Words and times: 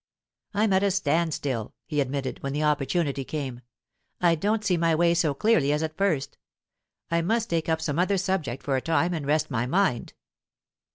"I'm 0.55 0.73
at 0.73 0.81
a 0.81 0.89
stand 0.89 1.31
still," 1.31 1.75
he 1.85 2.01
admitted, 2.01 2.41
when 2.41 2.53
the 2.53 2.63
opportunity 2.63 3.23
came. 3.23 3.61
"I 4.19 4.33
don't 4.33 4.65
see 4.65 4.75
my 4.75 4.95
way 4.95 5.13
so 5.13 5.35
clearly 5.35 5.71
as 5.71 5.83
at 5.83 5.95
first. 5.95 6.39
I 7.11 7.21
must 7.21 7.51
take 7.51 7.69
up 7.69 7.81
some 7.83 7.99
other 7.99 8.17
subject 8.17 8.63
for 8.63 8.75
a 8.75 8.81
time, 8.81 9.13
and 9.13 9.27
rest 9.27 9.51
my 9.51 9.67
mind." 9.67 10.15